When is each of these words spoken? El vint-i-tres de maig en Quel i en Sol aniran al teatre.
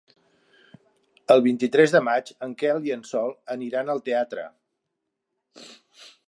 El 1.35 1.43
vint-i-tres 1.47 1.93
de 1.95 2.01
maig 2.07 2.31
en 2.47 2.55
Quel 2.63 2.89
i 2.89 2.95
en 2.97 3.05
Sol 3.11 3.31
aniran 3.57 3.93
al 3.95 4.03
teatre. 4.09 4.47